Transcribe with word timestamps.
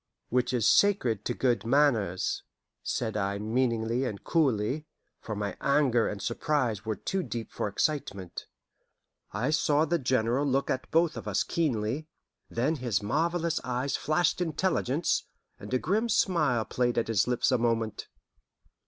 "Which 0.29 0.51
is 0.51 0.67
sacred 0.67 1.23
to 1.25 1.35
good 1.35 1.63
manners," 1.63 2.41
said 2.81 3.15
I 3.15 3.37
meaningly 3.37 4.03
and 4.03 4.23
coolly, 4.23 4.87
for 5.19 5.35
my 5.35 5.55
anger 5.61 6.07
and 6.07 6.19
surprise 6.19 6.83
were 6.83 6.95
too 6.95 7.21
deep 7.21 7.51
for 7.51 7.67
excitement. 7.67 8.47
I 9.31 9.51
saw 9.51 9.85
the 9.85 9.99
General 9.99 10.47
look 10.47 10.71
at 10.71 10.89
both 10.89 11.15
of 11.17 11.27
us 11.27 11.43
keenly, 11.43 12.07
then 12.49 12.77
his 12.77 13.03
marvellous 13.03 13.61
eyes 13.63 13.95
flashed 13.95 14.41
intelligence, 14.41 15.25
and 15.59 15.71
a 15.71 15.77
grim 15.77 16.09
smile 16.09 16.65
played 16.65 16.97
at 16.97 17.07
his 17.07 17.27
lips 17.27 17.51
a 17.51 17.59
moment. 17.59 18.07